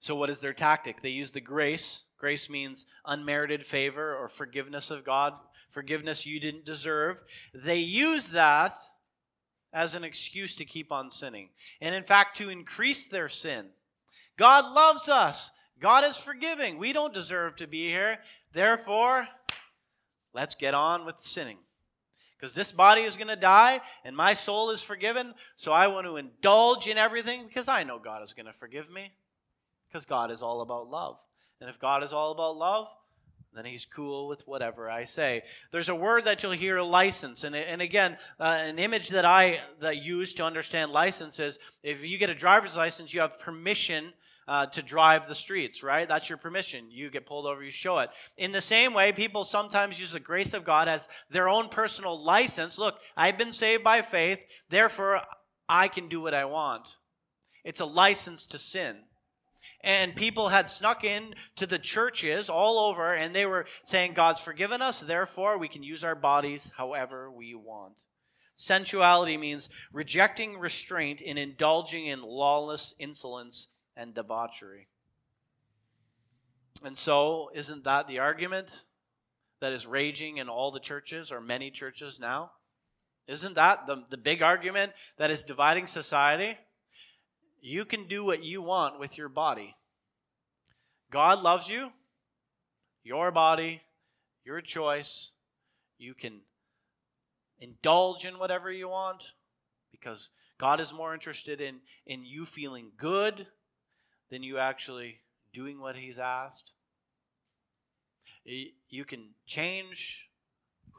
[0.00, 1.02] So, what is their tactic?
[1.02, 2.02] They use the grace.
[2.18, 5.34] Grace means unmerited favor or forgiveness of God,
[5.70, 7.22] forgiveness you didn't deserve.
[7.54, 8.76] They use that
[9.72, 11.50] as an excuse to keep on sinning.
[11.80, 13.66] And in fact, to increase their sin.
[14.36, 15.52] God loves us.
[15.80, 16.78] God is forgiving.
[16.78, 18.18] We don't deserve to be here.
[18.52, 19.28] Therefore,
[20.34, 21.58] let's get on with sinning.
[22.36, 25.34] Because this body is going to die and my soul is forgiven.
[25.56, 28.90] So I want to indulge in everything because I know God is going to forgive
[28.90, 29.12] me.
[29.88, 31.18] Because God is all about love.
[31.60, 32.88] And if God is all about love,
[33.54, 35.42] then he's cool with whatever I say.
[35.72, 39.60] There's a word that you'll hear, license, and, and again, uh, an image that I
[39.80, 44.12] that use to understand license is if you get a driver's license, you have permission
[44.46, 46.06] uh, to drive the streets, right?
[46.06, 46.86] That's your permission.
[46.90, 48.10] You get pulled over, you show it.
[48.36, 52.22] In the same way, people sometimes use the grace of God as their own personal
[52.22, 52.78] license.
[52.78, 54.38] Look, I've been saved by faith,
[54.70, 55.20] therefore
[55.68, 56.96] I can do what I want.
[57.64, 58.98] It's a license to sin
[59.82, 64.40] and people had snuck in to the churches all over and they were saying god's
[64.40, 67.94] forgiven us therefore we can use our bodies however we want.
[68.58, 74.88] Sensuality means rejecting restraint and indulging in lawless insolence and debauchery.
[76.84, 78.84] And so isn't that the argument
[79.60, 82.50] that is raging in all the churches or many churches now?
[83.28, 86.56] Isn't that the, the big argument that is dividing society
[87.60, 89.74] you can do what you want with your body.
[91.10, 91.90] God loves you,
[93.02, 93.82] your body,
[94.44, 95.30] your choice.
[95.98, 96.40] You can
[97.60, 99.22] indulge in whatever you want
[99.90, 100.28] because
[100.58, 103.46] God is more interested in, in you feeling good
[104.30, 105.20] than you actually
[105.52, 106.72] doing what He's asked.
[108.44, 110.28] You can change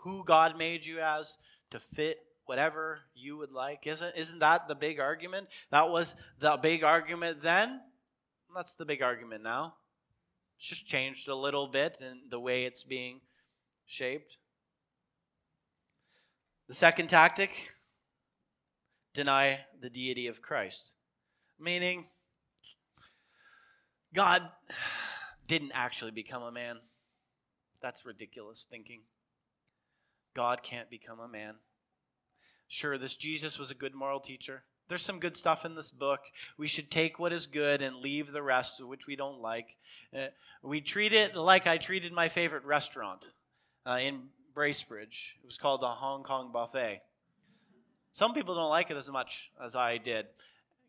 [0.03, 1.37] who God made you as
[1.71, 2.19] to fit
[2.49, 3.85] whatever you would like.
[3.85, 5.49] Isn't, isn't that the big argument?
[5.69, 7.79] That was the big argument then.
[8.55, 9.75] That's the big argument now.
[10.57, 13.21] It's just changed a little bit in the way it's being
[13.85, 14.37] shaped.
[16.67, 17.69] The second tactic
[19.13, 20.93] deny the deity of Christ,
[21.59, 22.07] meaning
[24.11, 24.41] God
[25.47, 26.77] didn't actually become a man.
[27.79, 29.01] That's ridiculous thinking.
[30.35, 31.53] God can't become a man.
[32.69, 34.63] Sure, this Jesus was a good moral teacher.
[34.87, 36.19] There's some good stuff in this book.
[36.57, 39.75] We should take what is good and leave the rest, which we don't like.
[40.15, 40.27] Uh,
[40.63, 43.27] we treat it like I treated my favorite restaurant
[43.85, 44.21] uh, in
[44.55, 45.35] Bracebridge.
[45.41, 47.01] It was called the Hong Kong Buffet.
[48.11, 50.27] Some people don't like it as much as I did.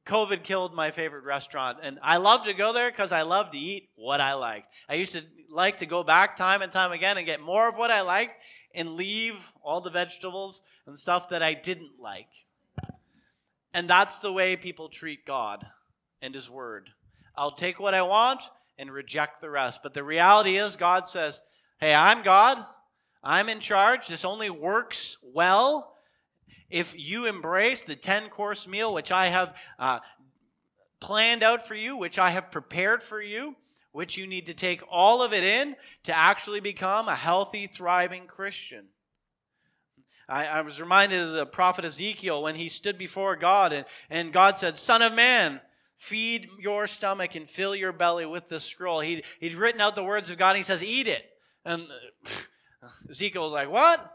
[0.06, 3.58] COVID killed my favorite restaurant, and I love to go there because I love to
[3.58, 4.66] eat what I liked.
[4.88, 7.76] I used to like to go back time and time again and get more of
[7.76, 8.34] what I liked,
[8.74, 12.28] and leave all the vegetables and stuff that I didn't like.
[13.72, 15.66] And that's the way people treat God
[16.22, 16.90] and His Word.
[17.36, 18.42] I'll take what I want
[18.78, 19.80] and reject the rest.
[19.82, 21.42] But the reality is, God says,
[21.78, 22.58] Hey, I'm God.
[23.22, 24.08] I'm in charge.
[24.08, 25.94] This only works well
[26.70, 29.98] if you embrace the 10 course meal, which I have uh,
[31.00, 33.56] planned out for you, which I have prepared for you
[33.92, 38.26] which you need to take all of it in to actually become a healthy, thriving
[38.26, 38.86] Christian.
[40.28, 44.32] I, I, was reminded of the prophet Ezekiel when he stood before God and, and
[44.32, 45.60] God said, Son of man,
[45.96, 49.00] feed your stomach and fill your belly with this scroll.
[49.00, 51.24] He'd, he'd written out the words of God and he says, Eat it.
[51.64, 51.82] And
[53.10, 54.08] Ezekiel was like, What?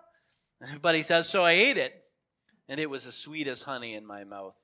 [0.82, 1.94] But he says, So I ate it.
[2.70, 4.56] and it was as sweet as honey in my mouth.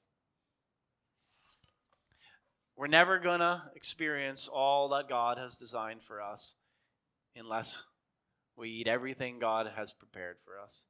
[2.81, 6.55] We're never going to experience all that God has designed for us
[7.35, 7.83] unless
[8.57, 10.81] we eat everything God has prepared for us.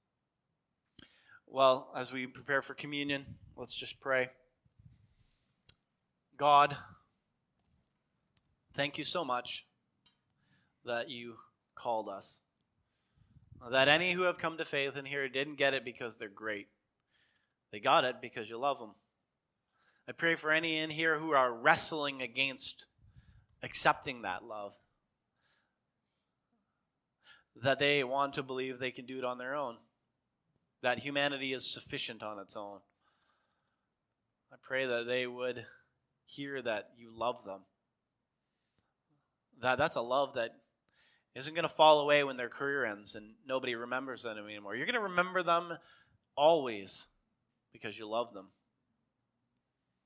[1.46, 3.26] Well, as we prepare for communion,
[3.58, 4.30] let's just pray.
[6.38, 6.78] God,
[8.74, 9.66] thank you so much
[10.86, 11.39] that you
[11.76, 12.39] called us.
[13.70, 16.70] That any who have come to faith in here didn't get it because they're great.
[17.74, 18.92] They got it because you love them.
[20.12, 22.86] I pray for any in here who are wrestling against
[23.64, 24.74] accepting that love.
[27.64, 29.78] That they want to believe they can do it on their own.
[30.84, 32.80] That humanity is sufficient on its own.
[34.51, 35.66] I pray that they would
[36.26, 37.62] hear that you love them.
[39.62, 40.55] That that's a love that
[41.36, 44.76] isn't going to fall away when their career ends and nobody remembers them anymore.
[44.76, 45.78] You're going to remember them
[46.36, 47.07] always
[47.72, 48.47] because you love them.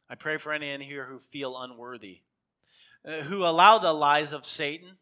[0.10, 2.20] I pray for any in here who feel unworthy,
[3.08, 4.98] uh, who allow the lies of Satan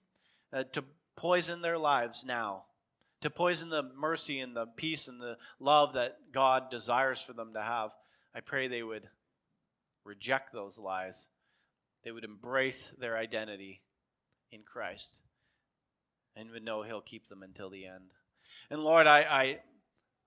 [0.53, 0.83] uh, to
[1.15, 2.63] poison their lives now,
[3.21, 7.53] to poison the mercy and the peace and the love that God desires for them
[7.53, 7.91] to have.
[8.33, 9.07] I pray they would
[10.05, 11.27] reject those lies.
[12.03, 13.81] They would embrace their identity
[14.51, 15.19] in Christ
[16.35, 18.05] and would know He'll keep them until the end.
[18.69, 19.59] And Lord, I, I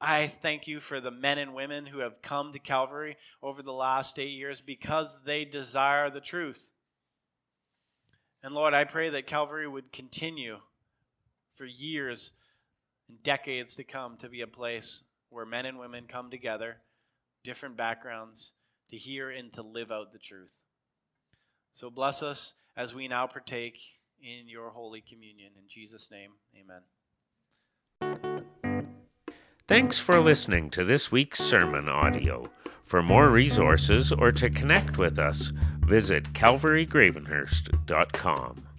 [0.01, 3.73] I thank you for the men and women who have come to Calvary over the
[3.73, 6.71] last eight years because they desire the truth.
[8.43, 10.59] And Lord, I pray that Calvary would continue
[11.55, 12.33] for years
[13.09, 16.77] and decades to come to be a place where men and women come together,
[17.43, 18.53] different backgrounds,
[18.91, 20.61] to hear and to live out the truth.
[21.73, 23.81] So bless us as we now partake
[24.21, 25.53] in your holy communion.
[25.57, 26.83] In Jesus' name, amen.
[29.69, 32.49] Thanks for listening to this week's sermon audio.
[32.85, 35.51] For more resources or to connect with us,
[35.81, 38.76] visit calvarygravenhurst.com.